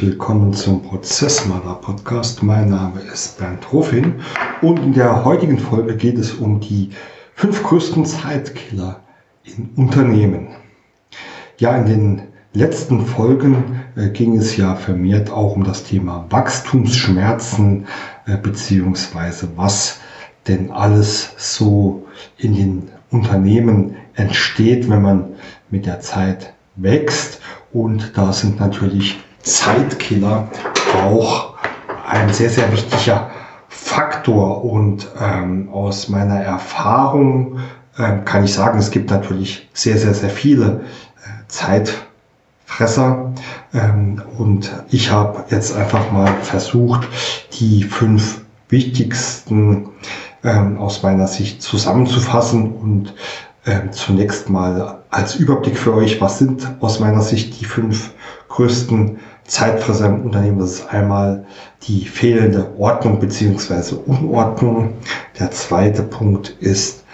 [0.00, 2.42] willkommen zum Prozessmaler Podcast.
[2.42, 4.14] Mein Name ist Bernd Ruffin
[4.62, 6.88] und in der heutigen Folge geht es um die
[7.34, 9.00] fünf größten Zeitkiller
[9.44, 10.48] in Unternehmen.
[11.58, 12.22] Ja, in den
[12.54, 17.86] letzten Folgen äh, ging es ja vermehrt auch um das Thema Wachstumsschmerzen
[18.24, 20.00] äh, beziehungsweise was
[20.48, 22.06] denn alles so
[22.38, 25.24] in den Unternehmen entsteht, wenn man
[25.68, 27.40] mit der Zeit wächst.
[27.70, 30.48] Und da sind natürlich Zeitkiller
[30.94, 31.54] auch
[32.06, 33.30] ein sehr, sehr wichtiger
[33.68, 34.64] Faktor.
[34.64, 37.58] Und ähm, aus meiner Erfahrung
[37.98, 40.82] ähm, kann ich sagen, es gibt natürlich sehr, sehr, sehr viele
[41.24, 43.32] äh, Zeitfresser.
[43.72, 47.08] Ähm, und ich habe jetzt einfach mal versucht,
[47.58, 49.88] die fünf wichtigsten
[50.44, 53.14] ähm, aus meiner Sicht zusammenzufassen und
[53.66, 58.12] ähm, zunächst mal als Überblick für euch, was sind aus meiner Sicht die fünf
[58.48, 59.18] größten
[59.50, 60.60] Zeitfresser im Unternehmen.
[60.60, 61.44] Das ist einmal
[61.82, 64.94] die fehlende Ordnung beziehungsweise Unordnung.
[65.38, 67.04] Der zweite Punkt ist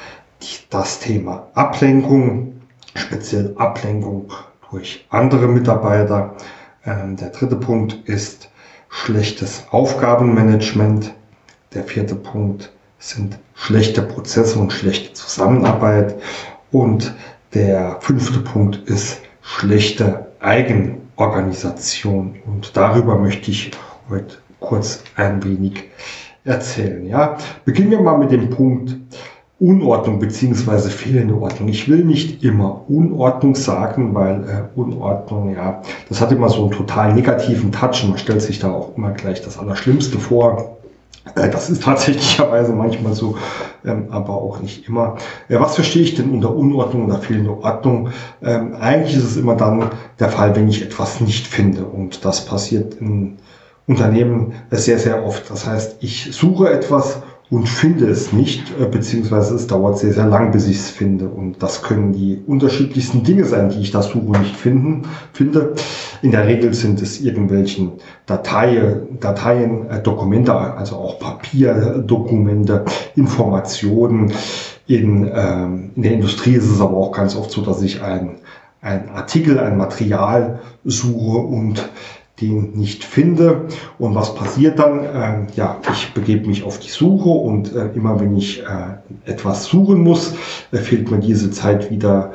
[0.42, 2.60] die, das Thema Ablenkung,
[2.94, 4.30] speziell Ablenkung
[4.70, 6.36] durch andere Mitarbeiter.
[6.84, 8.50] Ähm, der dritte Punkt ist
[8.90, 11.14] schlechtes Aufgabenmanagement.
[11.72, 16.16] Der vierte Punkt sind schlechte Prozesse und schlechte Zusammenarbeit.
[16.70, 17.14] Und
[17.54, 20.26] der fünfte Punkt ist schlechte
[21.16, 22.36] Eigenorganisation.
[22.46, 23.70] Und darüber möchte ich
[24.08, 25.84] heute kurz ein wenig
[26.44, 27.06] erzählen.
[27.06, 28.96] Ja, beginnen wir mal mit dem Punkt
[29.58, 31.68] Unordnung beziehungsweise fehlende Ordnung.
[31.68, 36.72] Ich will nicht immer Unordnung sagen, weil äh, Unordnung, ja, das hat immer so einen
[36.72, 40.76] total negativen Touch und man stellt sich da auch immer gleich das Allerschlimmste vor.
[41.34, 43.36] Äh, das ist tatsächlicherweise manchmal so,
[43.84, 45.16] ähm, aber auch nicht immer.
[45.48, 48.10] Äh, was verstehe ich denn unter Unordnung oder fehlende Ordnung?
[48.42, 51.84] Ähm, eigentlich ist es immer dann der Fall, wenn ich etwas nicht finde.
[51.84, 53.38] Und das passiert in
[53.86, 55.50] Unternehmen sehr, sehr oft.
[55.50, 60.26] Das heißt, ich suche etwas und finde es nicht, äh, beziehungsweise es dauert sehr, sehr
[60.26, 61.28] lang, bis ich es finde.
[61.28, 65.02] Und das können die unterschiedlichsten Dinge sein, die ich da suche und nicht finden,
[65.32, 65.74] finde.
[66.22, 67.92] In der Regel sind es irgendwelchen
[68.26, 72.84] Dateien, Dateien, äh, Dokumente, also auch Papierdokumente,
[73.14, 74.32] Informationen.
[74.88, 78.38] In, ähm, in der Industrie ist es aber auch ganz oft so, dass ich ein,
[78.80, 81.88] ein Artikel, ein Material suche und
[82.40, 83.62] den nicht finde.
[83.98, 85.00] Und was passiert dann?
[85.12, 89.64] Ähm, ja, ich begebe mich auf die Suche und äh, immer wenn ich äh, etwas
[89.64, 90.34] suchen muss,
[90.72, 92.34] äh, fehlt mir diese Zeit wieder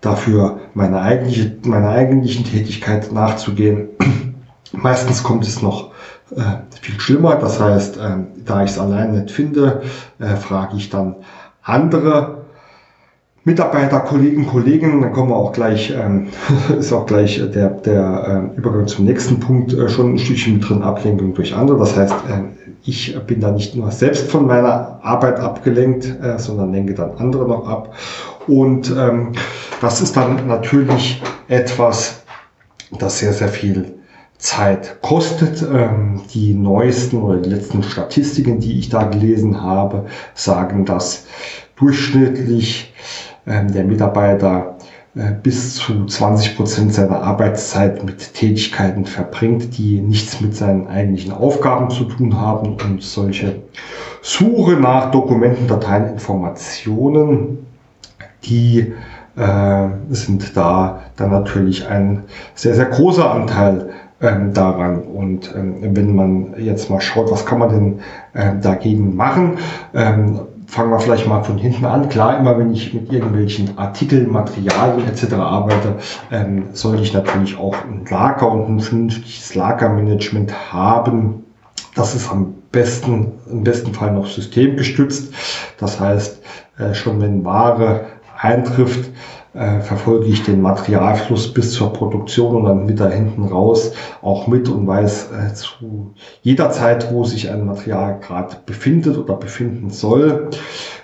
[0.00, 3.88] dafür, meine eigentliche, meiner eigentlichen Tätigkeit nachzugehen.
[4.72, 5.90] Meistens kommt es noch
[6.34, 6.40] äh,
[6.80, 7.36] viel schlimmer.
[7.36, 9.82] Das heißt, äh, da ich es allein nicht finde,
[10.18, 11.16] äh, frage ich dann
[11.62, 12.41] andere
[13.44, 16.28] Mitarbeiter, Kollegen, Kolleginnen, dann kommen wir auch gleich, ähm,
[16.78, 20.68] ist auch gleich der, der äh, Übergang zum nächsten Punkt äh, schon ein Stückchen mit
[20.68, 21.78] drin, Ablenkung durch andere.
[21.78, 22.42] Das heißt, äh,
[22.84, 27.48] ich bin da nicht nur selbst von meiner Arbeit abgelenkt, äh, sondern lenke dann andere
[27.48, 27.94] noch ab.
[28.46, 29.32] Und ähm,
[29.80, 32.22] das ist dann natürlich etwas,
[32.96, 33.94] das sehr, sehr viel
[34.38, 35.62] Zeit kostet.
[35.62, 41.26] Ähm, die neuesten oder die letzten Statistiken, die ich da gelesen habe, sagen, dass
[41.76, 42.92] durchschnittlich
[43.46, 44.76] der Mitarbeiter
[45.14, 51.32] äh, bis zu 20 Prozent seiner Arbeitszeit mit Tätigkeiten verbringt, die nichts mit seinen eigentlichen
[51.32, 53.62] Aufgaben zu tun haben und solche
[54.22, 57.66] Suche nach Dokumenten, Dateien, Informationen,
[58.44, 58.94] die
[59.36, 62.24] äh, sind da dann natürlich ein
[62.54, 63.90] sehr, sehr großer Anteil
[64.22, 65.00] ähm, daran.
[65.00, 68.00] Und ähm, wenn man jetzt mal schaut, was kann man denn
[68.32, 69.58] äh, dagegen machen,
[69.94, 70.40] ähm,
[70.72, 72.08] fangen wir vielleicht mal von hinten an.
[72.08, 75.34] Klar, immer wenn ich mit irgendwelchen Artikeln, Materialien etc.
[75.34, 75.96] arbeite,
[76.30, 81.44] ähm, sollte ich natürlich auch ein Lager und ein vernünftiges Lagermanagement haben.
[81.94, 85.34] Das ist am besten, im besten Fall noch systemgestützt.
[85.76, 86.40] Das heißt,
[86.78, 88.06] äh, schon wenn Ware
[88.40, 89.10] eintrifft,
[89.54, 94.46] äh, verfolge ich den Materialfluss bis zur Produktion und dann mit da hinten raus auch
[94.46, 99.90] mit und weiß äh, zu jeder Zeit, wo sich ein Material gerade befindet oder befinden
[99.90, 100.50] soll,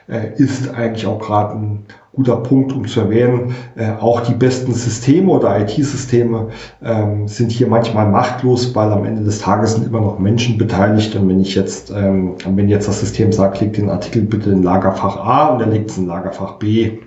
[0.08, 3.54] äh, ist eigentlich auch gerade ein guter Punkt, um zu erwähnen.
[3.76, 6.48] Äh, auch die besten Systeme oder IT-Systeme
[6.82, 11.14] ähm, sind hier manchmal machtlos, weil am Ende des Tages sind immer noch Menschen beteiligt.
[11.14, 14.62] Und wenn ich jetzt, ähm, wenn jetzt das System sagt, leg den Artikel bitte in
[14.62, 16.98] Lagerfach A und er legt es in Lagerfach B,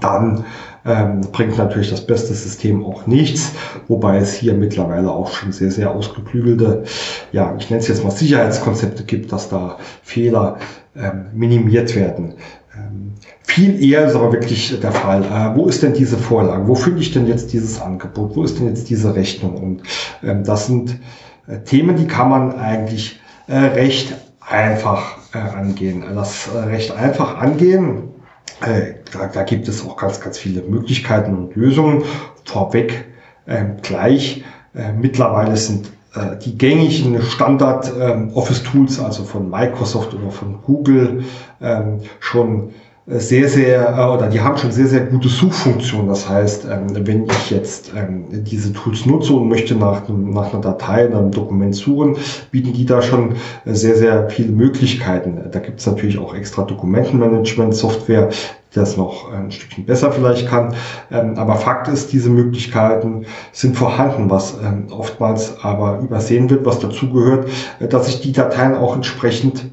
[0.00, 0.44] dann
[0.84, 3.52] ähm, bringt natürlich das beste System auch nichts,
[3.88, 6.84] wobei es hier mittlerweile auch schon sehr, sehr ausgeklügelte,
[7.32, 10.58] ja, ich nenne es jetzt mal Sicherheitskonzepte gibt, dass da Fehler
[10.96, 12.34] ähm, minimiert werden.
[12.76, 13.12] Ähm,
[13.42, 16.66] viel eher ist aber wirklich der Fall, äh, wo ist denn diese Vorlage?
[16.66, 18.36] Wo finde ich denn jetzt dieses Angebot?
[18.36, 19.56] Wo ist denn jetzt diese Rechnung?
[19.56, 19.82] Und
[20.22, 20.98] ähm, das sind
[21.46, 26.04] äh, Themen, die kann man eigentlich äh, recht einfach äh, angehen.
[26.14, 28.13] Das äh, recht einfach angehen,
[28.60, 32.04] äh, da, da, gibt es auch ganz, ganz viele Möglichkeiten und Lösungen.
[32.44, 33.04] Vorweg
[33.46, 34.44] ähm, gleich,
[34.74, 40.62] äh, mittlerweile sind äh, die gängigen Standard ähm, Office Tools, also von Microsoft oder von
[40.62, 41.24] Google,
[41.60, 42.70] ähm, schon
[43.06, 46.08] sehr, sehr, äh, oder die haben schon sehr, sehr gute Suchfunktionen.
[46.08, 50.62] Das heißt, ähm, wenn ich jetzt ähm, diese Tools nutze und möchte nach, nach einer
[50.62, 52.16] Datei, einem Dokument suchen,
[52.50, 53.32] bieten die da schon
[53.66, 55.38] äh, sehr, sehr viele Möglichkeiten.
[55.50, 58.30] Da gibt es natürlich auch extra Dokumentenmanagement-Software,
[58.72, 60.74] die das noch ein Stückchen besser vielleicht kann.
[61.10, 64.56] Ähm, aber Fakt ist, diese Möglichkeiten sind vorhanden, was
[64.90, 67.50] oftmals aber übersehen wird, was dazugehört,
[67.80, 69.66] äh, dass ich die Dateien auch entsprechend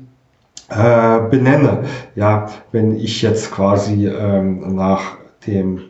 [0.72, 1.84] äh, benenne.
[2.16, 5.82] Ja, wenn ich jetzt quasi ähm, nach dem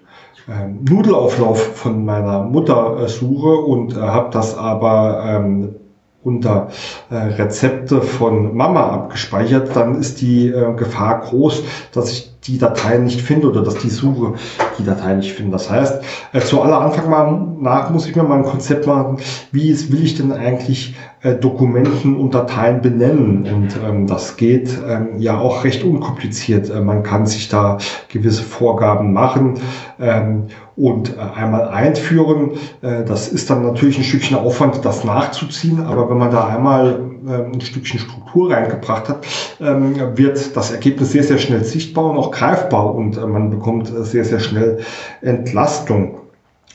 [0.50, 5.76] ähm, Nudelauflauf von meiner Mutter äh, suche und äh, habe das aber ähm,
[6.24, 6.70] unter
[7.10, 11.64] äh, Rezepte von Mama abgespeichert, dann ist die äh, Gefahr groß,
[11.94, 14.34] dass ich die Datei nicht finde oder dass die Suche
[14.80, 15.54] die Datei nicht findet.
[15.54, 16.04] Das heißt,
[16.34, 19.18] äh, zu aller Anfang mal nach muss ich mir mal ein Konzept machen,
[19.52, 23.46] wie ist, will ich denn eigentlich äh, Dokumenten und Dateien benennen?
[23.46, 26.70] Und ähm, das geht ähm, ja auch recht unkompliziert.
[26.70, 27.78] Äh, man kann sich da
[28.10, 29.60] gewisse Vorgaben machen
[30.00, 32.54] ähm, und äh, einmal einführen.
[32.82, 37.11] Äh, das ist dann natürlich ein Stückchen Aufwand, das nachzuziehen, aber wenn man da einmal
[37.28, 39.26] äh, ein Stückchen Struktur reingebracht hat,
[39.60, 43.88] ähm, wird das Ergebnis sehr, sehr schnell sichtbar und auch greifbar und äh, man bekommt
[43.88, 44.80] sehr, sehr schnell
[45.22, 46.21] Entlastung.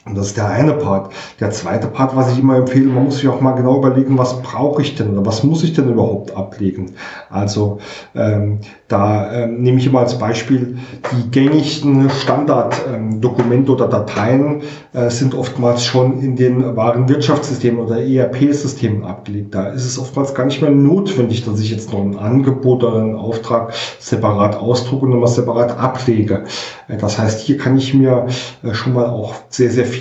[0.07, 1.13] Und das ist der eine Part.
[1.41, 4.41] Der zweite Part, was ich immer empfehle, man muss sich auch mal genau überlegen, was
[4.41, 6.93] brauche ich denn oder was muss ich denn überhaupt ablegen.
[7.29, 7.79] Also
[8.15, 10.79] ähm, da ähm, nehme ich immer als Beispiel
[11.11, 14.63] die gängigsten Standarddokumente ähm, oder Dateien
[14.93, 19.57] äh, sind oftmals schon in den wahren Wirtschaftssystemen oder ERP-Systemen abgelegt.
[19.57, 23.01] Da ist es oftmals gar nicht mehr notwendig, dass ich jetzt noch ein Angebot oder
[23.01, 26.45] einen Auftrag separat ausdrucke und nochmal separat ablege.
[26.87, 28.27] Äh, das heißt, hier kann ich mir
[28.63, 29.96] äh, schon mal auch sehr, sehr viel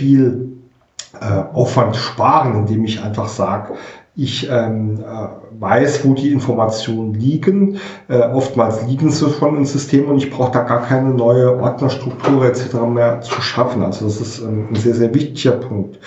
[1.20, 3.74] äh, Aufwand sparen, indem ich einfach sage,
[4.16, 7.80] ich ähm, äh, weiß, wo die Informationen liegen.
[8.08, 12.46] Äh, oftmals liegen sie schon im System und ich brauche da gar keine neue Ordnerstruktur
[12.46, 12.76] etc.
[12.94, 13.84] mehr zu schaffen.
[13.84, 16.00] Also das ist ähm, ein sehr, sehr wichtiger Punkt.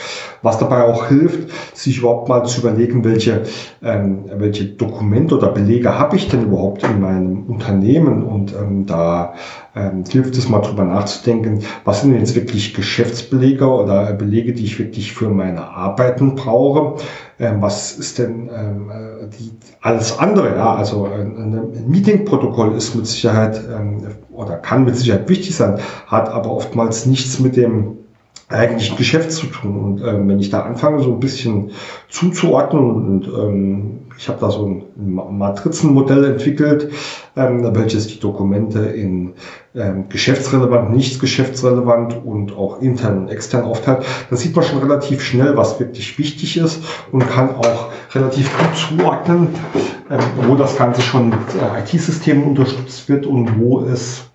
[0.43, 3.43] Was dabei auch hilft, sich überhaupt mal zu überlegen, welche,
[3.83, 8.23] ähm, welche Dokumente oder Belege habe ich denn überhaupt in meinem Unternehmen.
[8.23, 9.35] Und ähm, da
[9.75, 14.79] ähm, hilft es mal drüber nachzudenken, was sind jetzt wirklich Geschäftsbelege oder Belege, die ich
[14.79, 16.97] wirklich für meine Arbeiten brauche
[17.41, 20.56] ähm, was ist denn ähm, äh, die, alles andere?
[20.56, 25.79] Ja, also ein, ein Meeting-Protokoll ist mit Sicherheit ähm, oder kann mit Sicherheit wichtig sein,
[26.06, 27.98] hat aber oftmals nichts mit dem
[28.49, 29.79] eigentlichen Geschäft zu tun.
[29.79, 31.73] Und ähm, wenn ich da anfange, so ein bisschen
[32.09, 34.85] zuzuordnen und ähm, ich habe da so ein
[35.39, 36.91] Matrizenmodell entwickelt,
[37.37, 39.35] ähm, welches die Dokumente in
[39.77, 44.05] ähm, geschäftsrelevant, nicht geschäftsrelevant und auch intern und extern aufteilt.
[44.28, 48.76] Da sieht man schon relativ schnell, was wirklich wichtig ist und kann auch relativ gut
[48.76, 49.49] zuordnen,
[50.11, 54.27] ähm, wo das Ganze schon mit äh, IT-Systemen unterstützt wird und wo es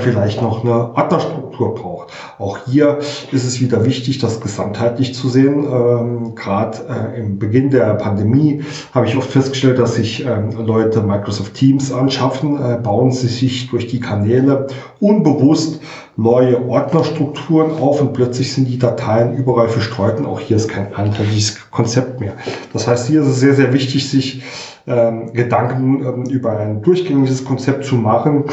[0.00, 2.12] vielleicht noch eine Ordnerstruktur braucht.
[2.38, 2.98] Auch hier
[3.30, 5.64] ist es wieder wichtig, das gesamtheitlich zu sehen.
[5.64, 11.02] Ähm, Gerade äh, im Beginn der Pandemie habe ich oft festgestellt, dass sich ähm, Leute
[11.02, 14.66] Microsoft Teams anschaffen, äh, bauen sie sich durch die Kanäle
[15.00, 15.80] unbewusst
[16.16, 20.94] neue Ordnerstrukturen auf und plötzlich sind die Dateien überall verstreut und auch hier ist kein
[20.94, 22.34] einheitliches Konzept mehr.
[22.72, 24.42] Das heißt, hier ist es sehr, sehr wichtig, sich
[24.86, 28.44] ähm, Gedanken ähm, über ein durchgängiges Konzept zu machen,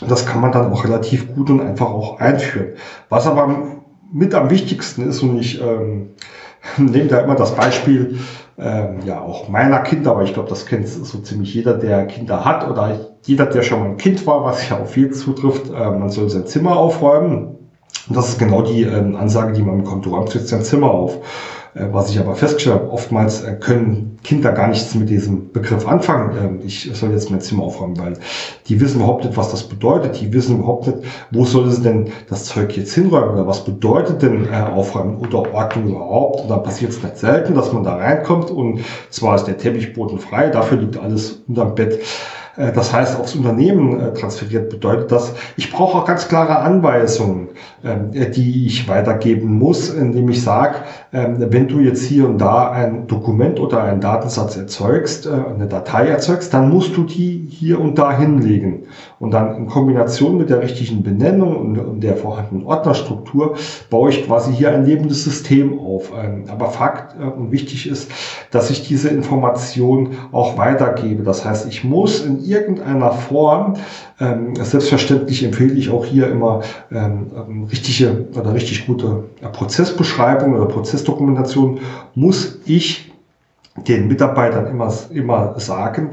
[0.00, 2.74] das kann man dann auch relativ gut und einfach auch einführen.
[3.08, 6.10] Was aber mit am wichtigsten ist, und ich ähm,
[6.76, 8.18] nehme da immer das Beispiel
[8.58, 12.44] ähm, ja auch meiner Kinder, aber ich glaube, das kennt so ziemlich jeder, der Kinder
[12.44, 15.90] hat oder jeder, der schon mal ein Kind war, was ja auf jeden zutrifft, äh,
[15.90, 17.56] man soll sein Zimmer aufräumen.
[18.08, 20.06] Und das ist genau die ähm, Ansage, die man bekommt.
[20.06, 21.18] Du räumst jetzt dein Zimmer auf.
[21.76, 25.86] Äh, was ich aber festgestellt habe, oftmals äh, können Kinder gar nichts mit diesem Begriff
[25.86, 26.36] anfangen.
[26.36, 28.14] Ähm, ich soll jetzt mein Zimmer aufräumen, weil
[28.66, 30.20] die wissen überhaupt nicht, was das bedeutet.
[30.20, 30.98] Die wissen überhaupt nicht,
[31.30, 35.52] wo soll es denn das Zeug jetzt hinräumen oder was bedeutet denn äh, aufräumen oder
[35.52, 36.40] Ordnung überhaupt.
[36.42, 38.80] Und da passiert es nicht selten, dass man da reinkommt und
[39.10, 42.00] zwar ist der Teppichboden frei, dafür liegt alles unterm Bett.
[42.56, 47.45] das heißt aufs Unternehmen transferiert, bedeutet das, ich brauche auch ganz klare Anweisungen,
[48.34, 50.76] die ich weitergeben muss, indem ich sage,
[51.12, 55.66] ähm, wenn du jetzt hier und da ein Dokument oder einen Datensatz erzeugst, äh, eine
[55.66, 58.84] Datei erzeugst, dann musst du die hier und da hinlegen.
[59.18, 63.54] Und dann in Kombination mit der richtigen Benennung und der vorhandenen Ordnerstruktur
[63.88, 66.12] baue ich quasi hier ein lebendes System auf.
[66.16, 68.10] Ähm, aber Fakt und wichtig ist,
[68.50, 71.22] dass ich diese Information auch weitergebe.
[71.22, 73.74] Das heißt, ich muss in irgendeiner Form,
[74.18, 80.66] ähm, selbstverständlich empfehle ich auch hier immer ähm, ähm, richtige oder richtig gute Prozessbeschreibung oder
[80.66, 81.80] Prozessdokumentation,
[82.14, 83.12] muss ich
[83.86, 86.12] den Mitarbeitern immer, immer sagen,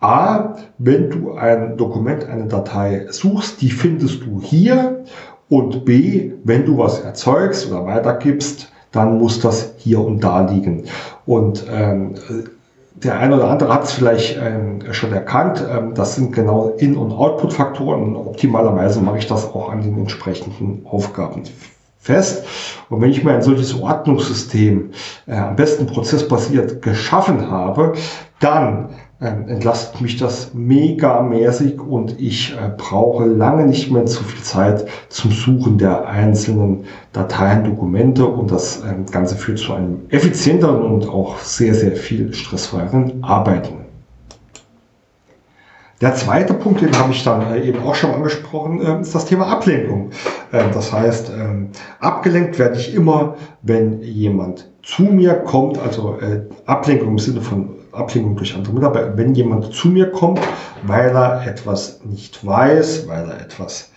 [0.00, 5.04] A, wenn du ein Dokument, eine Datei suchst, die findest du hier
[5.48, 10.84] und B, wenn du was erzeugst oder weitergibst, dann muss das hier und da liegen.
[11.26, 12.14] Und ähm,
[13.04, 15.64] der eine oder andere hat es vielleicht ähm, schon erkannt.
[15.70, 18.16] Ähm, das sind genau In- und Output-Faktoren.
[18.16, 21.44] Optimalerweise mache ich das auch an den entsprechenden Aufgaben
[21.98, 22.44] fest.
[22.88, 24.90] Und wenn ich mir ein solches Ordnungssystem
[25.26, 27.92] äh, am besten prozessbasiert geschaffen habe,
[28.40, 28.90] dann
[29.24, 35.30] entlastet mich das megamäßig und ich äh, brauche lange nicht mehr zu viel Zeit zum
[35.30, 41.38] Suchen der einzelnen Dateien, Dokumente und das ähm, Ganze führt zu einem effizienteren und auch
[41.38, 43.84] sehr, sehr viel stressfreieren Arbeiten.
[46.00, 49.24] Der zweite Punkt, den habe ich dann äh, eben auch schon angesprochen, äh, ist das
[49.24, 50.10] Thema Ablenkung.
[50.50, 56.18] Das heißt, ähm, abgelenkt werde ich immer, wenn jemand zu mir kommt, also
[56.66, 60.40] Ablenkung im Sinne von Ablehnung durch andere Mitarbeiter, wenn jemand zu mir kommt,
[60.82, 63.90] weil er etwas nicht weiß, weil er etwas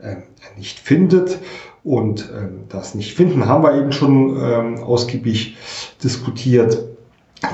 [0.00, 0.16] äh,
[0.56, 1.38] nicht findet.
[1.82, 5.56] Und äh, das Nicht-Finden haben wir eben schon äh, ausgiebig
[6.02, 6.82] diskutiert.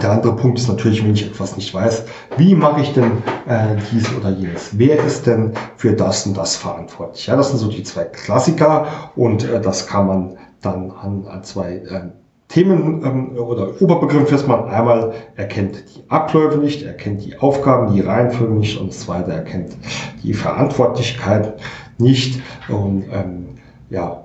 [0.02, 2.04] Der andere Punkt ist natürlich, wenn ich etwas nicht weiß,
[2.36, 3.10] wie mache ich denn
[3.48, 4.78] äh, dies oder jenes?
[4.78, 7.26] Wer ist denn für das und das verantwortlich?
[7.26, 11.42] Ja, das sind so die zwei Klassiker und äh, das kann man dann an, an
[11.42, 12.02] zwei äh,
[12.50, 18.54] Themen ähm, oder Oberbegriff erstmal einmal erkennt die Abläufe nicht, erkennt die Aufgaben, die Reihenfolge
[18.54, 19.76] nicht und das zweite erkennt
[20.22, 21.54] die Verantwortlichkeit
[21.98, 23.46] nicht und ähm,
[23.88, 24.24] ja,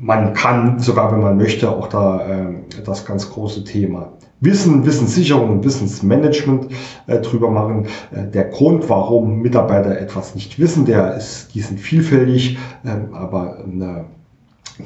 [0.00, 5.50] man kann sogar, wenn man möchte, auch da ähm, das ganz große Thema Wissen, Wissenssicherung
[5.50, 6.68] und Wissensmanagement
[7.06, 7.86] äh, drüber machen.
[8.10, 13.58] Äh, der Grund, warum Mitarbeiter etwas nicht wissen, der ist, die sind vielfältig, äh, aber
[13.64, 14.06] eine,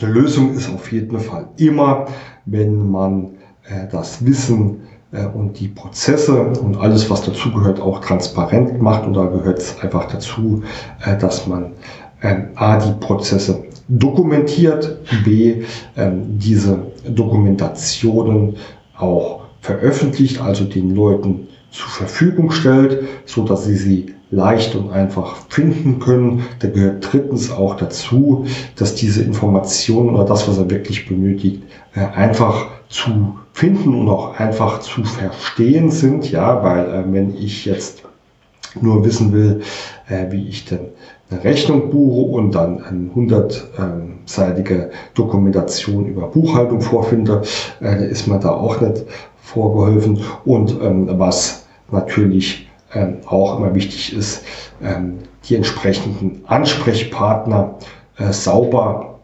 [0.03, 2.07] eine Lösung ist auf jeden Fall immer
[2.47, 3.31] wenn man
[3.65, 4.83] äh, das Wissen
[5.13, 9.07] äh, und die Prozesse und alles, was dazugehört, auch transparent macht.
[9.07, 10.63] Und da gehört es einfach dazu,
[11.05, 11.73] äh, dass man
[12.23, 15.63] ähm, A, die Prozesse dokumentiert, B,
[15.97, 18.57] ähm, diese Dokumentationen
[18.97, 25.37] auch veröffentlicht, also den Leuten zur Verfügung stellt, so dass sie sie leicht und einfach
[25.49, 26.43] finden können.
[26.59, 28.45] Da gehört drittens auch dazu,
[28.77, 31.63] dass diese Informationen oder das, was er wirklich benötigt,
[31.95, 36.31] äh, einfach zu finden und auch einfach zu verstehen sind.
[36.31, 38.03] Ja, weil äh, wenn ich jetzt
[38.79, 39.63] nur wissen will,
[40.11, 40.91] äh, wie ich denn
[41.31, 47.41] eine Rechnung buche und dann eine hundertseitige Dokumentation über Buchhaltung vorfinde,
[48.11, 49.05] ist mir da auch nicht
[49.45, 50.21] vorgeholfen.
[50.45, 54.43] Und ähm, was natürlich ähm, auch immer wichtig ist,
[54.83, 57.75] ähm, die entsprechenden Ansprechpartner
[58.17, 59.21] äh, sauber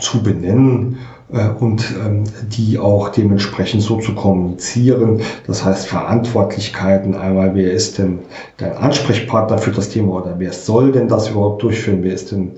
[0.00, 0.98] zu benennen
[1.30, 5.20] äh, und ähm, die auch dementsprechend so zu kommunizieren.
[5.46, 8.20] Das heißt Verantwortlichkeiten einmal, wer ist denn
[8.56, 12.52] dein Ansprechpartner für das Thema oder wer soll denn das überhaupt durchführen, wer ist denn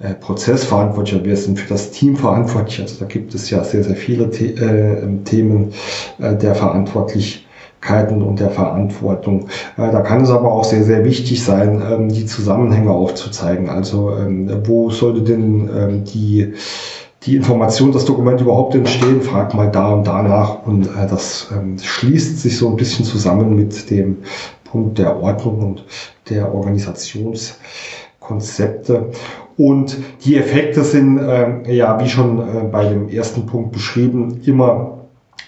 [0.00, 2.80] äh, Prozessverantwortlicher, wer ist denn für das Team verantwortlich.
[2.80, 5.72] Also da gibt es ja sehr, sehr viele The äh, Themen
[6.18, 7.44] äh, der verantwortlich
[7.88, 9.48] und der Verantwortung.
[9.76, 13.70] Äh, da kann es aber auch sehr, sehr wichtig sein, ähm, die Zusammenhänge aufzuzeigen.
[13.70, 16.52] Also ähm, wo sollte denn ähm, die,
[17.22, 19.22] die Information, das Dokument überhaupt entstehen?
[19.22, 20.66] Frag mal da und danach.
[20.66, 21.48] Und äh, das
[21.80, 24.18] schließt sich so ein bisschen zusammen mit dem
[24.64, 25.84] Punkt der Ordnung und
[26.28, 29.12] der Organisationskonzepte.
[29.58, 31.18] Und die Effekte sind,
[31.66, 34.98] ja, wie schon äh, bei dem ersten Punkt beschrieben, immer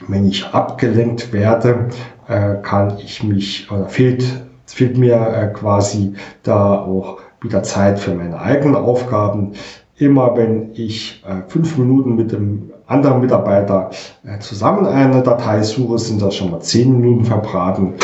[0.09, 1.89] wenn ich abgelenkt werde,
[2.29, 4.25] äh, kann ich mich, oder fehlt,
[4.67, 9.53] fehlt mir äh, quasi da auch wieder Zeit für meine eigenen Aufgaben.
[9.97, 13.91] Immer wenn ich äh, fünf Minuten mit dem anderen Mitarbeiter
[14.25, 17.95] äh, zusammen eine Datei suche, sind das schon mal zehn Minuten verbraten.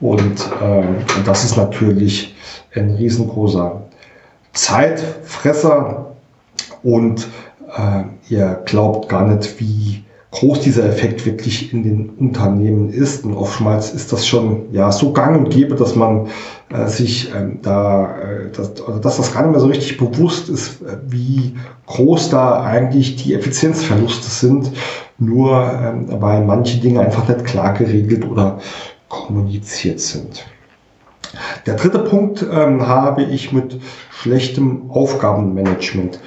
[0.00, 0.82] Und äh,
[1.24, 2.34] das ist natürlich
[2.74, 3.82] ein riesengroßer
[4.52, 6.14] Zeitfresser.
[6.82, 7.28] Und
[7.76, 13.24] äh, ihr glaubt gar nicht, wie groß dieser Effekt wirklich in den Unternehmen ist.
[13.24, 16.28] Und oftmals ist das schon ja so gang und gäbe, dass man
[16.70, 20.82] äh, sich ähm, da, äh, dass, dass das gar nicht mehr so richtig bewusst ist,
[20.82, 21.54] äh, wie
[21.86, 24.72] groß da eigentlich die Effizienzverluste sind,
[25.18, 28.58] nur ähm, weil manche Dinge einfach nicht klar geregelt oder
[29.08, 30.46] kommuniziert sind.
[31.66, 36.20] Der dritte Punkt ähm, habe ich mit schlechtem Aufgabenmanagement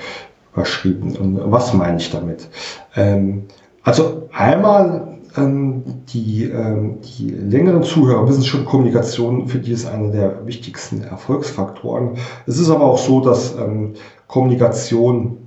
[0.54, 1.16] überschrieben.
[1.16, 2.48] Und was meine ich damit?
[2.96, 3.46] Ähm,
[3.84, 5.84] also einmal ähm,
[6.14, 12.18] die, ähm, die längeren Zuhörer wissen schon, Kommunikation für die ist einer der wichtigsten Erfolgsfaktoren.
[12.48, 13.94] Es ist aber auch so, dass ähm,
[14.28, 15.38] Kommunikation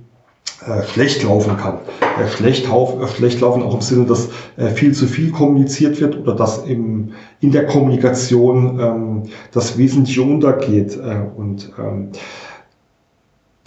[0.65, 1.79] äh, schlecht laufen kann.
[2.21, 6.17] Äh, schlecht, äh, schlecht laufen auch im Sinne, dass äh, viel zu viel kommuniziert wird
[6.17, 10.97] oder dass im, in der Kommunikation ähm, das Wesentliche untergeht.
[10.97, 12.09] Äh, und ähm,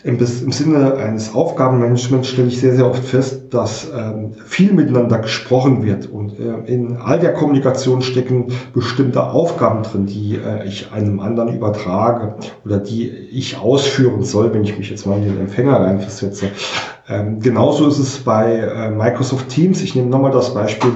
[0.04, 5.18] im, im Sinne eines Aufgabenmanagements stelle ich sehr, sehr oft fest, dass ähm, viel miteinander
[5.18, 10.90] gesprochen wird und äh, in all der Kommunikation stecken bestimmte Aufgaben drin, die äh, ich
[10.90, 15.40] einem anderen übertrage oder die ich ausführen soll, wenn ich mich jetzt mal in den
[15.40, 16.48] Empfänger reinversetze.
[17.08, 19.82] Ähm, genauso ist es bei äh, Microsoft Teams.
[19.82, 20.92] Ich nehme nochmal das Beispiel.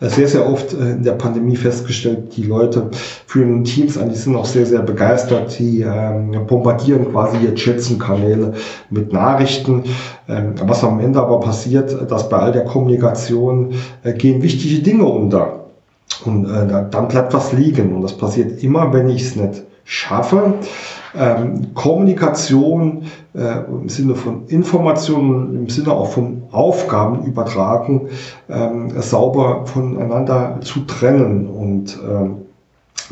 [0.00, 2.90] Äh, sehr, sehr oft äh, in der Pandemie festgestellt, die Leute
[3.26, 5.58] führen Teams an, die sind auch sehr, sehr begeistert.
[5.58, 8.54] Die ähm, bombardieren quasi ihr Chats und Kanäle
[8.88, 9.82] mit Nachrichten.
[10.28, 15.04] Ähm, was am Ende aber passiert, dass bei all der Kommunikation äh, gehen wichtige Dinge
[15.04, 15.64] unter.
[16.24, 17.94] Und äh, dann bleibt was liegen.
[17.94, 20.54] Und das passiert immer, wenn ich es nicht schaffe,
[21.16, 23.04] ähm, Kommunikation
[23.34, 28.08] äh, im Sinne von Informationen, im Sinne auch von Aufgaben übertragen,
[28.50, 31.98] ähm, sauber voneinander zu trennen und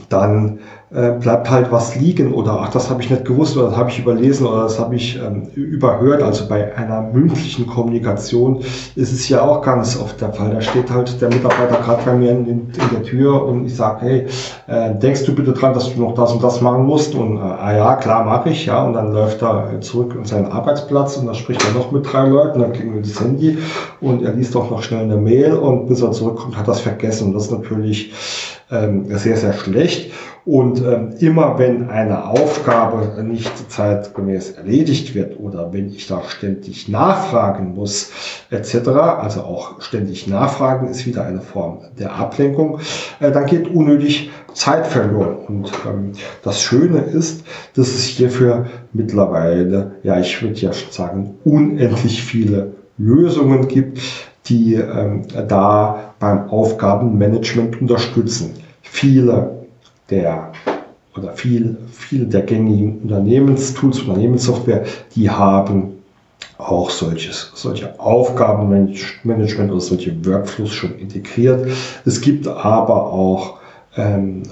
[0.09, 0.59] dann
[0.95, 3.91] äh, bleibt halt was liegen oder ach, das habe ich nicht gewusst oder das habe
[3.91, 6.23] ich überlesen oder das habe ich ähm, überhört.
[6.23, 8.61] Also bei einer mündlichen Kommunikation
[8.95, 10.51] ist es ja auch ganz oft der Fall.
[10.51, 14.01] Da steht halt der Mitarbeiter gerade bei mir in, in, der Tür und ich sage,
[14.03, 14.27] hey,
[14.69, 17.15] äh, denkst du bitte dran, dass du noch das und das machen musst?
[17.15, 18.85] Und äh, ah ja, klar mache ich, ja.
[18.85, 22.29] Und dann läuft er zurück in seinen Arbeitsplatz und dann spricht er noch mit drei
[22.29, 23.59] Leuten, dann klingelt das Handy
[24.01, 27.29] und er liest auch noch schnell eine Mail und bis er zurückkommt, hat das vergessen.
[27.29, 28.13] Und das ist natürlich
[28.69, 30.13] sehr, sehr schlecht.
[30.47, 36.89] Und ähm, immer wenn eine Aufgabe nicht zeitgemäß erledigt wird oder wenn ich da ständig
[36.89, 38.13] nachfragen muss,
[38.51, 42.79] etc., also auch ständig nachfragen ist wieder eine Form der Ablenkung,
[43.19, 45.37] äh, dann geht unnötig Zeit verloren.
[45.49, 46.13] Und ähm,
[46.45, 53.67] das Schöne ist, dass es hierfür mittlerweile, ja, ich würde ja sagen, unendlich viele Lösungen
[53.67, 54.01] gibt,
[54.49, 58.55] die ähm, da beim Aufgabenmanagement unterstützen.
[58.83, 59.67] Viele
[60.11, 60.53] der
[61.17, 65.97] oder viel, viele der gängigen Unternehmenstools, Unternehmenssoftware, die haben
[66.59, 71.69] auch solches, solche Aufgabenmanagement oder solche Workflows schon integriert.
[72.05, 73.59] Es gibt aber auch,
[73.97, 74.43] ähm,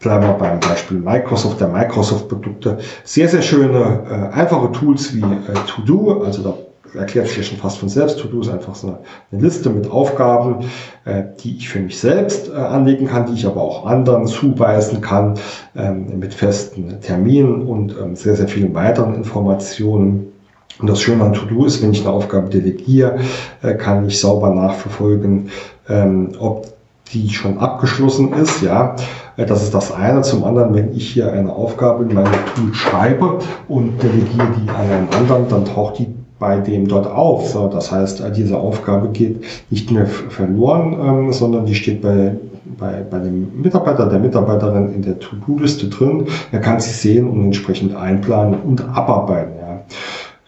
[0.00, 5.54] bleiben wir beim Beispiel Microsoft, der Microsoft-Produkte, sehr, sehr schöne, äh, einfache Tools wie äh,
[5.66, 6.54] To-Do, also da
[6.94, 8.18] erklärt sich ja schon fast von selbst.
[8.18, 8.98] To-Do ist einfach so eine,
[9.42, 10.66] Liste mit Aufgaben,
[11.04, 15.00] äh, die ich für mich selbst äh, anlegen kann, die ich aber auch anderen zuweisen
[15.00, 15.34] kann,
[15.74, 20.32] ähm, mit festen Terminen und ähm, sehr, sehr vielen weiteren Informationen.
[20.78, 23.20] Und das Schöne an To-Do ist, wenn ich eine Aufgabe delegiere,
[23.62, 25.50] äh, kann ich sauber nachverfolgen,
[25.88, 26.66] ähm, ob
[27.12, 28.96] die schon abgeschlossen ist, ja.
[29.36, 30.22] Das ist das eine.
[30.22, 34.90] Zum anderen, wenn ich hier eine Aufgabe in meinem Tool schreibe und delegiere die an
[34.90, 36.08] einen anderen, dann taucht die
[36.42, 37.56] bei dem dort auf.
[37.70, 42.34] Das heißt, äh, diese Aufgabe geht nicht mehr verloren, ähm, sondern die steht bei,
[42.76, 46.26] bei, bei dem Mitarbeiter, der Mitarbeiterin in der To-Do-Liste drin.
[46.50, 49.52] Er kann sie sehen und entsprechend einplanen und abarbeiten.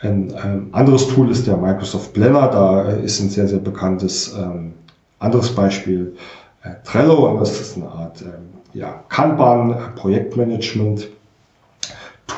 [0.00, 2.48] Ein ähm, anderes Tool ist der Microsoft Planner.
[2.48, 4.72] Da äh, ist ein sehr, sehr bekanntes ähm,
[5.20, 6.16] anderes Beispiel
[6.64, 7.38] äh, Trello.
[7.38, 11.08] Das ist eine Art ähm, ja, Kanban-Projektmanagement.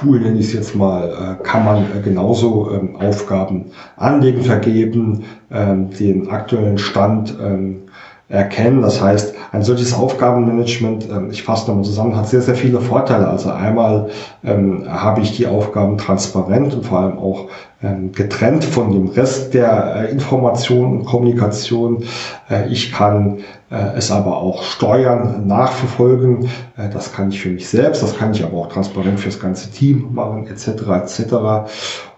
[0.01, 5.25] Tool, nenne ich es jetzt mal, äh, kann man äh, genauso ähm, Aufgaben anlegen, vergeben,
[5.51, 7.83] ähm, den aktuellen Stand ähm,
[8.29, 8.83] erkennen.
[8.83, 13.29] Das heißt, ein solches Aufgabenmanagement, ich fasse nochmal zusammen, hat sehr, sehr viele Vorteile.
[13.29, 14.11] Also einmal
[14.45, 17.47] habe ich die Aufgaben transparent und vor allem auch
[17.83, 22.05] ähm, getrennt von dem Rest der äh, Information und Kommunikation.
[22.49, 26.49] Äh, ich kann äh, es aber auch steuern, nachverfolgen.
[26.77, 30.15] Das kann ich für mich selbst, das kann ich aber auch transparent fürs ganze Team
[30.15, 30.69] machen, etc.
[31.03, 31.71] etc.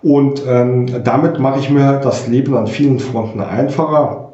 [0.03, 4.28] Und ähm, damit mache ich mir das Leben an vielen Fronten einfacher,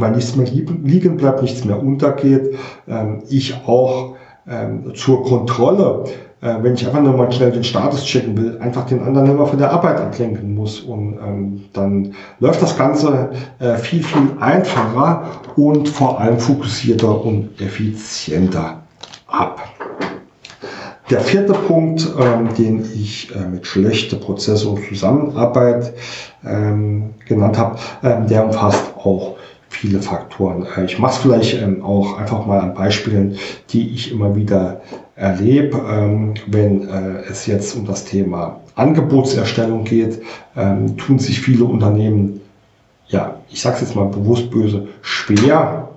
[0.00, 2.54] weil nichts mehr liegen bleibt, nichts mehr untergeht.
[2.88, 4.14] Ähm, ich auch
[4.94, 6.04] zur Kontrolle
[6.42, 9.46] äh, wenn ich einfach nur mal schnell den Status checken will, einfach den anderen immer
[9.46, 10.80] von der Arbeit ablenken muss.
[10.80, 15.24] Und ähm, dann läuft das Ganze äh, viel, viel einfacher
[15.56, 18.82] und vor allem fokussierter und effizienter
[19.26, 19.62] ab.
[21.08, 25.94] Der vierte Punkt, ähm, den ich äh, mit schlechter Prozesse und Zusammenarbeit
[26.44, 29.35] ähm, genannt habe, ähm, der umfasst auch
[29.76, 30.66] viele Faktoren.
[30.76, 33.36] Äh, ich mache es vielleicht ähm, auch einfach mal an Beispielen,
[33.70, 34.80] die ich immer wieder
[35.14, 40.22] erlebe, ähm, wenn äh, es jetzt um das Thema Angebotserstellung geht,
[40.56, 42.40] ähm, tun sich viele Unternehmen,
[43.08, 45.88] ja, ich sage es jetzt mal bewusst böse, schwer,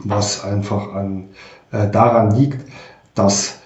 [0.00, 1.28] was einfach an,
[1.70, 2.60] äh, daran liegt,
[3.14, 3.56] dass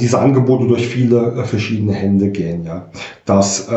[0.00, 2.86] diese Angebote durch viele verschiedene Hände gehen, ja.
[3.24, 3.68] Dass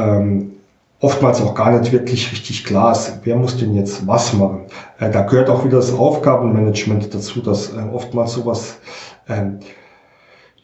[0.99, 4.65] oftmals auch gar nicht wirklich richtig klar ist, wer muss denn jetzt was machen.
[4.99, 8.79] Äh, da gehört auch wieder das Aufgabenmanagement dazu, dass äh, oftmals sowas
[9.27, 9.59] ähm,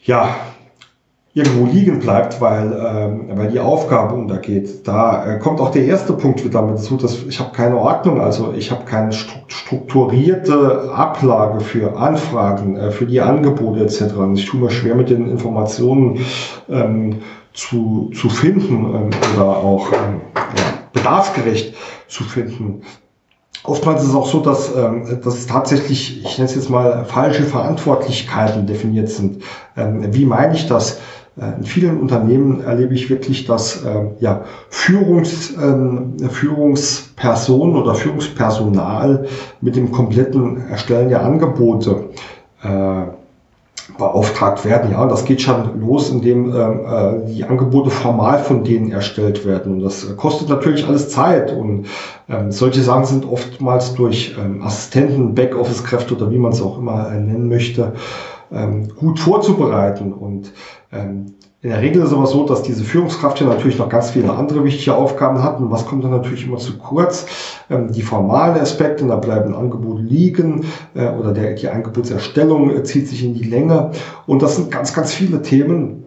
[0.02, 0.34] ja
[1.34, 4.86] irgendwo liegen bleibt, weil, ähm, weil die Aufgabe untergeht.
[4.86, 8.20] Da äh, kommt auch der erste Punkt wieder mit dazu, dass ich habe keine Ordnung,
[8.20, 14.14] also ich habe keine strukturierte Ablage für Anfragen, äh, für die Angebote etc.
[14.16, 16.20] Und ich tue mir schwer mit den Informationen
[16.68, 17.22] ähm,
[17.54, 21.74] zu, zu finden ähm, oder auch ähm, ja, bedarfsgerecht
[22.08, 22.82] zu finden.
[23.64, 27.44] Oftmals ist es auch so, dass, ähm, dass tatsächlich, ich nenne es jetzt mal, falsche
[27.44, 29.42] Verantwortlichkeiten definiert sind.
[29.76, 30.98] Ähm, wie meine ich das?
[31.40, 39.26] Äh, in vielen Unternehmen erlebe ich wirklich, dass äh, ja, Führungs, äh, Führungspersonen oder Führungspersonal
[39.60, 42.04] mit dem kompletten Erstellen der Angebote
[42.62, 43.02] äh,
[43.98, 44.92] beauftragt werden.
[44.92, 49.74] Ja, das geht schon los, indem ähm, äh, die Angebote formal von denen erstellt werden.
[49.74, 51.52] Und das kostet natürlich alles Zeit.
[51.52, 51.86] Und
[52.28, 57.10] ähm, solche Sachen sind oftmals durch ähm, Assistenten, Backoffice-Kräfte oder wie man es auch immer
[57.10, 57.92] äh, nennen möchte,
[58.52, 60.12] ähm, gut vorzubereiten.
[60.12, 60.52] Und
[60.92, 64.10] ähm, in der Regel ist es aber so, dass diese Führungskraft ja natürlich noch ganz
[64.10, 65.60] viele andere wichtige Aufgaben hat.
[65.60, 67.26] Und was kommt dann natürlich immer zu kurz?
[67.70, 73.06] Ähm, die formalen Aspekte, da bleiben Angebote liegen äh, oder der, die Angebotserstellung äh, zieht
[73.06, 73.92] sich in die Länge.
[74.26, 76.02] Und das sind ganz, ganz viele Themen,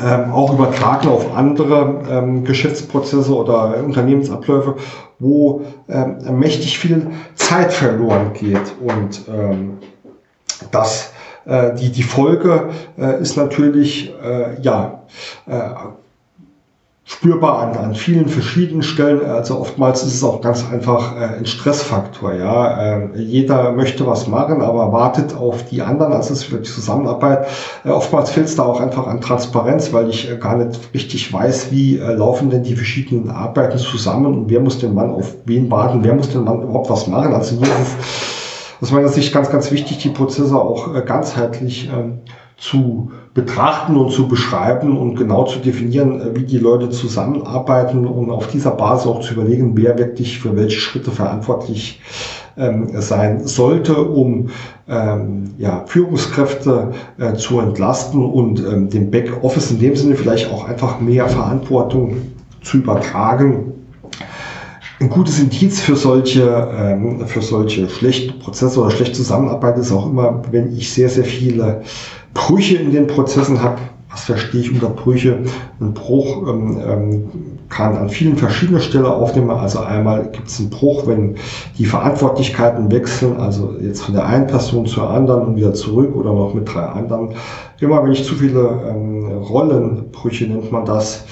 [0.00, 4.76] ähm, auch übertragen auf andere ähm, Geschäftsprozesse oder Unternehmensabläufe,
[5.18, 8.74] wo ähm, mächtig viel Zeit verloren geht.
[8.80, 9.78] Und ähm,
[10.70, 11.11] das
[11.44, 15.02] äh, die, die Folge äh, ist natürlich, äh, ja,
[15.46, 15.70] äh,
[17.04, 19.24] spürbar an, an vielen verschiedenen Stellen.
[19.24, 22.34] Also oftmals ist es auch ganz einfach äh, ein Stressfaktor.
[22.34, 26.12] Ja, äh, jeder möchte was machen, aber wartet auf die anderen.
[26.12, 27.46] Also es wird die Zusammenarbeit.
[27.84, 31.32] Äh, oftmals fehlt es da auch einfach an Transparenz, weil ich äh, gar nicht richtig
[31.32, 35.34] weiß, wie äh, laufen denn die verschiedenen Arbeiten zusammen und wer muss denn wann auf
[35.44, 37.34] wen warten, wer muss denn wann überhaupt was machen.
[37.34, 38.31] Also hier ist
[38.82, 42.18] aus meiner Sicht ganz, ganz wichtig, die Prozesse auch äh, ganzheitlich ähm,
[42.56, 48.30] zu betrachten und zu beschreiben und genau zu definieren, äh, wie die Leute zusammenarbeiten und
[48.30, 52.00] auf dieser Basis auch zu überlegen, wer wirklich für welche Schritte verantwortlich
[52.56, 54.48] ähm, sein sollte, um
[54.88, 60.68] ähm, ja, Führungskräfte äh, zu entlasten und ähm, dem Backoffice in dem Sinne vielleicht auch
[60.68, 62.16] einfach mehr Verantwortung
[62.62, 63.74] zu übertragen
[65.02, 70.06] ein gutes Indiz für solche, ähm, für solche schlechten Prozesse oder schlechte Zusammenarbeit ist auch
[70.06, 71.82] immer, wenn ich sehr, sehr viele
[72.34, 73.78] Brüche in den Prozessen habe.
[74.10, 75.38] Was verstehe ich unter Brüche?
[75.80, 77.24] Ein Bruch ähm, ähm
[77.72, 79.50] kann an vielen verschiedenen Stellen aufnehmen.
[79.50, 81.36] Also einmal gibt es einen Bruch, wenn
[81.78, 86.34] die Verantwortlichkeiten wechseln, also jetzt von der einen Person zur anderen und wieder zurück oder
[86.34, 87.30] noch mit drei anderen.
[87.80, 91.24] Immer wenn ich zu viele ähm, Rollenbrüche nennt man das,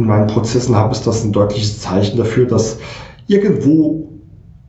[0.00, 2.78] in meinen Prozessen habe, ist das ein deutliches Zeichen dafür, dass
[3.26, 4.08] irgendwo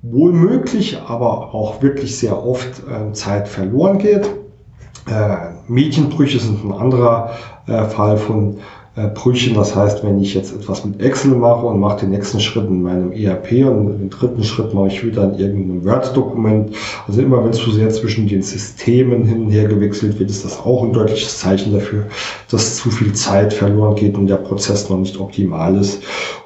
[0.01, 4.29] wohl möglich, aber auch wirklich sehr oft äh, Zeit verloren geht.
[5.07, 7.31] Äh, Medienbrüche sind ein anderer
[7.67, 8.57] äh, Fall von
[8.95, 9.53] Brüchen.
[9.53, 12.83] Das heißt, wenn ich jetzt etwas mit Excel mache und mache den nächsten Schritt in
[12.83, 16.75] meinem ERP und den dritten Schritt mache ich wieder in irgendeinem Word-Dokument.
[17.07, 20.43] Also immer wenn es zu sehr zwischen den Systemen hin und her gewechselt wird, ist
[20.43, 22.07] das auch ein deutliches Zeichen dafür,
[22.49, 26.03] dass zu viel Zeit verloren geht und der Prozess noch nicht optimal ist.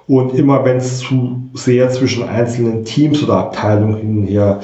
[0.08, 4.60] Und immer wenn es zu sehr zwischen einzelnen Teams oder Abteilungen hin und her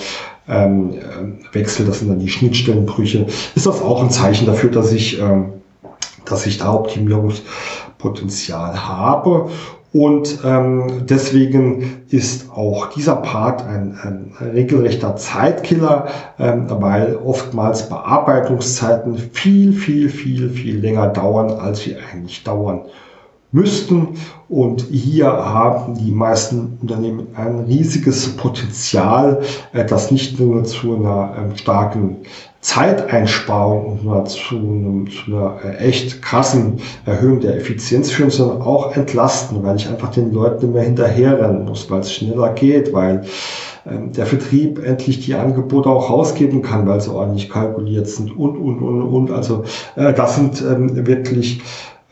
[0.47, 4.91] ähm, äh, wechselt, das sind dann die Schnittstellenbrüche, ist das auch ein Zeichen dafür, dass
[4.93, 5.53] ich ähm,
[6.25, 9.49] dass ich da Optimierungspotenzial habe.
[9.93, 16.07] Und ähm, deswegen ist auch dieser Part ein, ein regelrechter Zeitkiller,
[16.39, 22.83] ähm, weil oftmals Bearbeitungszeiten viel, viel, viel, viel länger dauern, als sie eigentlich dauern
[23.51, 24.15] müssten.
[24.47, 29.41] Und hier haben die meisten Unternehmen ein riesiges Potenzial,
[29.73, 32.15] äh, das nicht nur zu einer ähm, starken
[32.61, 38.61] Zeiteinsparung und nur zu, einem, zu einer äh, echt krassen Erhöhung der Effizienz führen, sondern
[38.61, 43.23] auch entlasten, weil ich einfach den Leuten immer hinterherrennen muss, weil es schneller geht, weil
[43.87, 48.55] ähm, der Vertrieb endlich die Angebote auch rausgeben kann, weil sie ordentlich kalkuliert sind und,
[48.57, 49.31] und, und, und.
[49.31, 49.63] Also
[49.95, 51.61] äh, das sind ähm, wirklich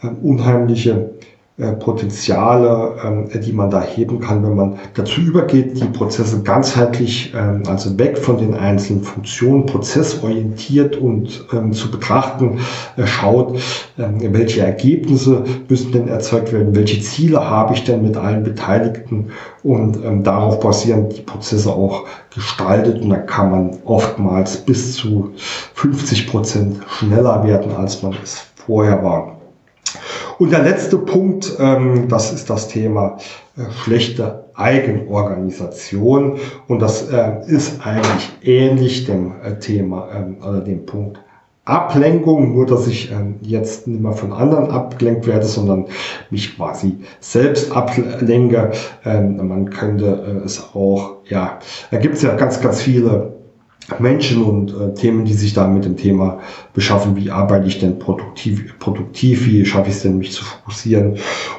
[0.02, 1.12] äh, unheimliche
[1.60, 7.64] Potenziale, ähm, die man da heben kann, wenn man dazu übergeht, die Prozesse ganzheitlich, ähm,
[7.68, 12.60] also weg von den einzelnen Funktionen, prozessorientiert und ähm, zu betrachten,
[12.96, 13.60] äh, schaut,
[13.98, 20.00] welche Ergebnisse müssen denn erzeugt werden, welche Ziele habe ich denn mit allen Beteiligten und
[20.24, 25.32] darauf basieren die Prozesse auch gestaltet und da kann man oftmals bis zu
[25.74, 29.39] 50 Prozent schneller werden, als man es vorher war.
[30.40, 33.18] Und der letzte Punkt, ähm, das ist das Thema
[33.58, 36.40] äh, schlechte Eigenorganisation.
[36.68, 41.20] Und das äh, ist eigentlich ähnlich dem äh, Thema ähm, oder dem Punkt
[41.66, 45.86] Ablenkung, nur dass ich ähm, jetzt nicht mehr von anderen abgelenkt werde, sondern
[46.32, 48.72] mich quasi selbst ablenke.
[49.06, 51.60] Ähm, man könnte äh, es auch, ja,
[51.92, 53.39] da gibt es ja ganz, ganz viele
[53.98, 56.40] Menschen und äh, Themen, die sich da mit dem Thema
[56.74, 57.16] beschaffen.
[57.16, 61.18] Wie arbeite ich denn produktiv, produktiv wie schaffe ich es denn, mich zu fokussieren?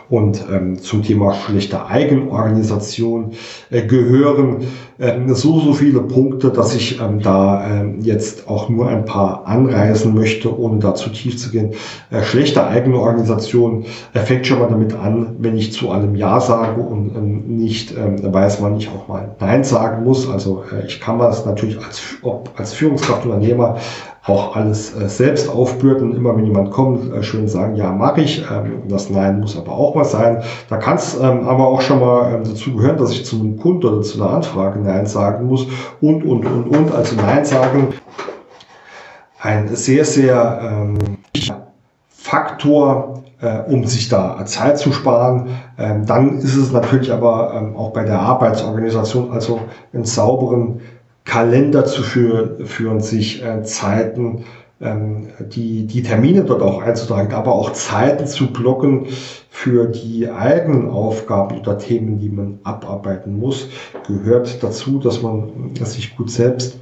[0.09, 3.33] Und ähm, zum Thema schlechte Eigenorganisation
[3.71, 4.67] äh, gehören
[4.99, 9.47] äh, so, so viele Punkte, dass ich ähm, da äh, jetzt auch nur ein paar
[9.47, 11.75] anreißen möchte, ohne da zu tief zu gehen.
[12.11, 16.81] Äh, schlechte Eigenorganisation äh, fängt schon mal damit an, wenn ich zu allem Ja sage
[16.81, 20.29] und ähm, nicht ähm, weiß, wann ich auch mal Nein sagen muss.
[20.29, 22.01] Also äh, ich kann das natürlich als,
[22.57, 23.77] als Führungskraft, Unternehmer
[24.27, 26.15] auch alles äh, selbst aufbürden.
[26.15, 28.45] Immer wenn jemand kommt, äh, schön sagen, ja, mache ich.
[28.51, 30.43] Ähm, das Nein muss aber auch mal sein.
[30.69, 33.59] Da kann es ähm, aber auch schon mal ähm, dazu gehören, dass ich zu einem
[33.59, 35.67] Kunden oder zu einer Anfrage Nein sagen muss
[36.01, 36.95] und, und, und, und.
[36.95, 37.95] Also Nein sagen.
[39.43, 40.99] Ein sehr, sehr ähm,
[42.11, 45.49] Faktor, äh, um sich da Zeit zu sparen.
[45.79, 49.61] Ähm, dann ist es natürlich aber ähm, auch bei der Arbeitsorganisation, also
[49.95, 50.81] einen sauberen
[51.31, 54.47] Kalender zu führen, führen sich äh, Zeiten,
[54.81, 59.07] ähm, die, die Termine dort auch einzutragen, aber auch Zeiten zu blocken
[59.49, 63.69] für die eigenen Aufgaben oder Themen, die man abarbeiten muss,
[64.09, 66.81] gehört dazu, dass man sich gut selbst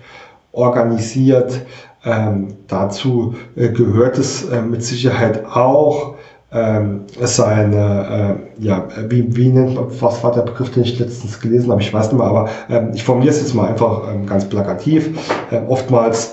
[0.52, 1.66] organisiert.
[2.02, 6.14] Ähm, dazu äh, gehört es äh, mit Sicherheit auch,
[6.50, 11.40] ähm, seine, äh, ja, wie, wie nennt man, was war der Begriff, den ich letztens
[11.40, 14.26] gelesen habe, ich weiß nicht mehr, aber ähm, ich formuliere es jetzt mal einfach ähm,
[14.26, 15.10] ganz plakativ.
[15.52, 16.32] Ähm, oftmals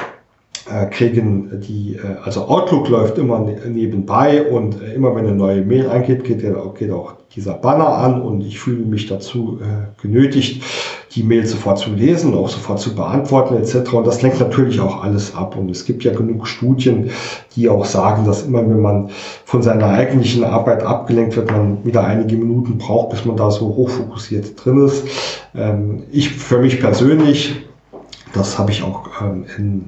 [0.69, 5.35] äh, kriegen die, äh, also Outlook läuft immer ne nebenbei und äh, immer wenn eine
[5.35, 6.39] neue Mail eingeht, geht,
[6.75, 10.63] geht auch dieser Banner an und ich fühle mich dazu äh, genötigt,
[11.15, 13.93] die Mail sofort zu lesen, auch sofort zu beantworten etc.
[13.93, 15.55] Und das lenkt natürlich auch alles ab.
[15.55, 17.11] Und es gibt ja genug Studien,
[17.55, 19.09] die auch sagen, dass immer wenn man
[19.45, 23.67] von seiner eigentlichen Arbeit abgelenkt wird, man wieder einige Minuten braucht, bis man da so
[23.67, 25.05] hochfokussiert drin ist.
[25.55, 27.65] Ähm, ich für mich persönlich,
[28.33, 29.85] das habe ich auch ähm, in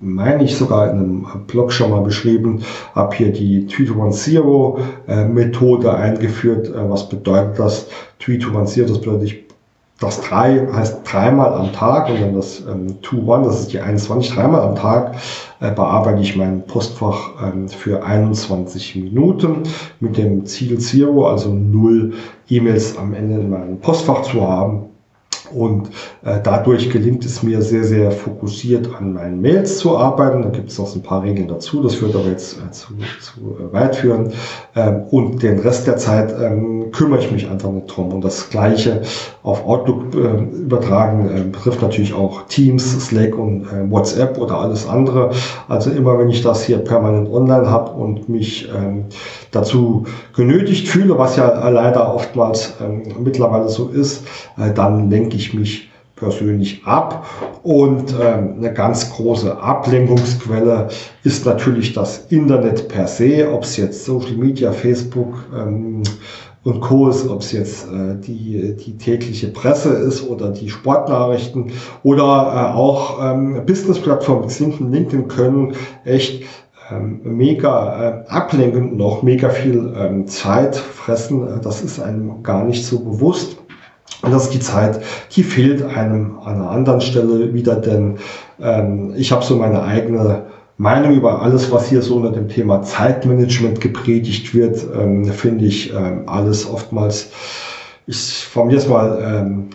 [0.00, 2.62] meine ich sogar in einem Blog schon mal beschrieben,
[2.94, 6.68] habe hier die 3-2-1-0 äh, eingeführt.
[6.68, 7.86] Äh, was bedeutet das?
[8.22, 9.49] 3-2-1-0, das bedeutet, ich
[10.00, 14.34] das 3 heißt dreimal am Tag und dann das ähm, 2-1, das ist die 21,
[14.34, 15.14] dreimal am Tag
[15.60, 19.64] äh, bearbeite ich mein Postfach ähm, für 21 Minuten
[20.00, 22.14] mit dem Ziel Zero, also null
[22.48, 24.89] E-Mails am Ende in meinem Postfach zu haben.
[25.52, 25.88] Und
[26.24, 30.42] äh, dadurch gelingt es mir sehr, sehr fokussiert an meinen Mails zu arbeiten.
[30.42, 33.56] Da gibt es noch ein paar Regeln dazu, das wird aber jetzt äh, zu, zu
[33.58, 34.32] äh, weit führen.
[34.76, 38.12] Ähm, und den Rest der Zeit ähm, kümmere ich mich einfach nicht drum.
[38.12, 39.02] Und das Gleiche
[39.42, 44.88] auf Outlook äh, übertragen äh, betrifft natürlich auch Teams, Slack und äh, WhatsApp oder alles
[44.88, 45.30] andere.
[45.68, 49.06] Also immer wenn ich das hier permanent online habe und mich ähm,
[49.50, 54.24] dazu genötigt fühle, was ja leider oftmals ähm, mittlerweile so ist,
[54.58, 57.26] äh, dann lenke ich mich persönlich ab.
[57.62, 60.88] Und ähm, eine ganz große Ablenkungsquelle
[61.24, 66.02] ist natürlich das Internet per se, ob es jetzt Social Media, Facebook ähm,
[66.62, 67.08] und Co.
[67.08, 71.72] ist, ob es jetzt äh, die, die tägliche Presse ist oder die Sportnachrichten
[72.02, 75.72] oder äh, auch ähm, Business-Plattformen, LinkedIn, LinkedIn können
[76.04, 76.44] echt
[76.90, 81.60] ähm, mega äh, ablenken und mega viel ähm, Zeit fressen.
[81.62, 83.59] Das ist einem gar nicht so bewusst.
[84.22, 85.00] Das ist die Zeit,
[85.34, 88.18] die fehlt einem an einer anderen Stelle wieder, denn
[88.60, 90.44] ähm, ich habe so meine eigene
[90.76, 95.92] Meinung über alles, was hier so unter dem Thema Zeitmanagement gepredigt wird, ähm, finde ich
[95.94, 97.30] ähm, alles oftmals,
[98.06, 99.68] ich formuliere es mal, ähm,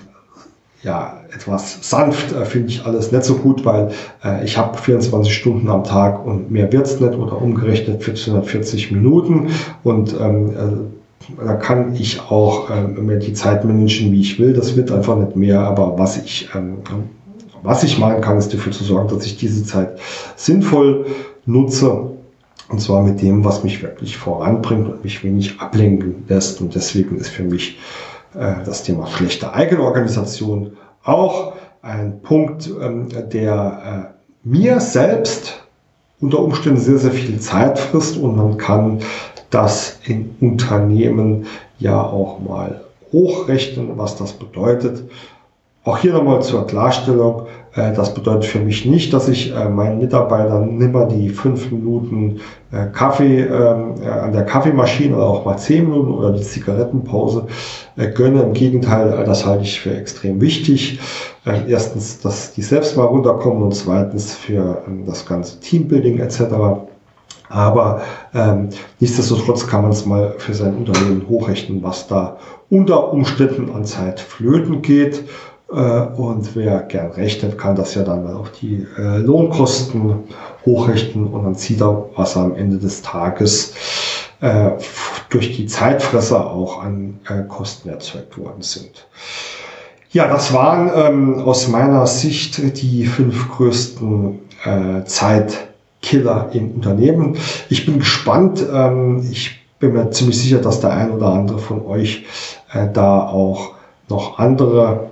[0.83, 3.91] ja, etwas sanft äh, finde ich alles nicht so gut, weil
[4.23, 9.49] äh, ich habe 24 Stunden am Tag und mehr wird's nicht oder umgerechnet 1440 Minuten
[9.83, 10.94] und ähm, äh,
[11.43, 14.53] da kann ich auch ähm, die Zeit managen, wie ich will.
[14.53, 16.77] Das wird einfach nicht mehr, aber was ich ähm,
[17.65, 19.97] was ich machen kann, ist dafür zu sorgen, dass ich diese Zeit
[20.35, 21.07] sinnvoll
[21.45, 22.11] nutze.
[22.69, 26.61] Und zwar mit dem, was mich wirklich voranbringt und mich wenig ablenken lässt.
[26.61, 27.79] Und deswegen ist für mich
[28.33, 35.63] äh, das Thema schlechte Eigenorganisation auch ein Punkt, ähm, der äh, mir selbst
[36.21, 38.99] unter Umständen sehr, sehr viel Zeit frisst und man kann
[39.55, 41.45] das in Unternehmen
[41.79, 45.03] ja auch mal hochrechnen, was das bedeutet.
[45.85, 47.43] Auch hier nochmal zur Klarstellung,
[47.75, 52.41] äh, das bedeutet für mich nicht, dass ich äh, meinen Mitarbeitern nimmer die fünf Minuten
[52.71, 57.45] äh, Kaffee ähm, an der Kaffeemaschine oder auch mal zehn Minuten oder die Zigarettenpause
[58.15, 58.41] gönne.
[58.41, 60.99] Im Gegenteil, das halte ich für extrem wichtig.
[61.45, 66.41] Erstens, dass die selbst mal runterkommen und zweitens für ähm, das ganze Teambuilding etc.
[67.55, 68.01] Aber
[68.33, 68.67] ähm,
[68.99, 72.35] nichtsdestotrotz kann man es mal für sein Unternehmen hochrechnen, was da
[72.69, 75.23] unter Umständen an Zeit flöten geht.
[75.71, 80.25] Äh, und wer gern rechnet, kann das ja dann auf die äh, Lohnkosten
[80.65, 83.73] hochrechnen und dann sieht er, was am Ende des Tages
[84.41, 84.71] äh,
[85.29, 89.07] durch die Zeitfresser auch an Kosten erzeugt worden sind.
[90.11, 94.41] Ja, das waren ähm, aus meiner Sicht die fünf größten
[96.05, 97.37] Zeitkiller im Unternehmen.
[97.69, 98.65] Ich bin gespannt.
[98.71, 102.25] Ähm, ich bin mir ziemlich sicher, dass der ein oder andere von euch
[102.93, 103.75] da auch
[104.09, 105.11] noch andere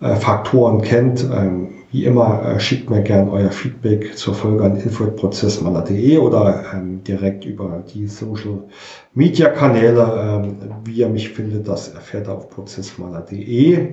[0.00, 1.24] äh, Faktoren kennt.
[1.24, 7.02] Ähm, wie immer äh, schickt mir gerne euer Feedback zur Folge an info.prozessmaler.de oder ähm,
[7.04, 8.64] direkt über die Social
[9.14, 10.42] Media Kanäle.
[10.44, 13.92] Ähm, wie ihr mich findet, das erfährt auf prozessmaler.de.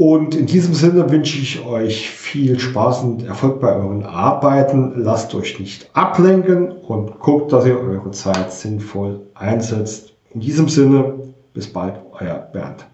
[0.00, 4.94] Und in diesem Sinne wünsche ich euch viel Spaß und Erfolg bei euren Arbeiten.
[4.96, 10.14] Lasst euch nicht ablenken und guckt, dass ihr eure Zeit sinnvoll einsetzt.
[10.30, 12.86] In diesem Sinne, bis bald, euer Bernd.